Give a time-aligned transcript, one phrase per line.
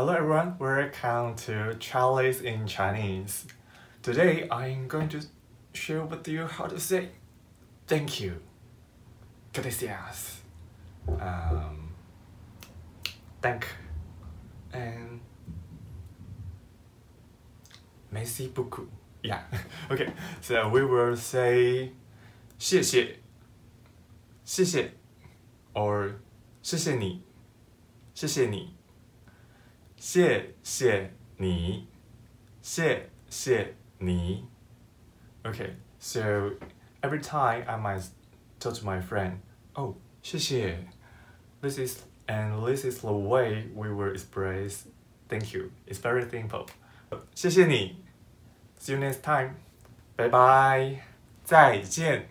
[0.00, 3.44] Hello everyone, welcome to Charlie's in Chinese.
[4.02, 5.20] Today I'm going to
[5.74, 7.10] share with you how to say
[7.86, 8.40] thank you.
[9.52, 10.40] Gracias.
[11.20, 11.90] Um,
[13.42, 13.66] thank
[14.72, 15.20] and
[18.10, 18.88] merci beaucoup.
[19.22, 19.42] Yeah.
[19.90, 20.12] okay.
[20.40, 21.92] So we will say
[22.58, 23.20] 谢谢
[24.44, 24.92] 谢谢
[25.74, 26.14] or
[26.62, 27.22] 谢谢你
[28.14, 28.74] 谢谢你
[30.00, 31.86] 谢谢你
[32.62, 34.44] 谢谢你
[35.44, 36.50] Okay, so
[37.02, 38.02] every time I might
[38.58, 39.38] tell to my friend,
[39.74, 40.78] oh, 谢谢
[41.62, 44.86] This is and this is the way we will express
[45.28, 45.70] thank you.
[45.86, 46.66] It's very simple.
[47.34, 47.96] 谢谢你
[48.78, 49.54] See you next time.
[50.16, 50.98] Bye bye.
[51.44, 52.26] 再见。